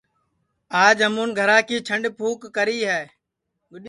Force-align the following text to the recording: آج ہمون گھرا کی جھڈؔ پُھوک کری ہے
آج 0.85 0.95
ہمون 1.07 1.29
گھرا 1.39 1.59
کی 1.67 1.77
جھڈؔ 1.87 2.03
پُھوک 2.17 2.41
کری 2.55 2.79
ہے 2.89 3.01